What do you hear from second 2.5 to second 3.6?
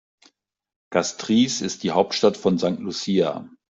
St. Lucia.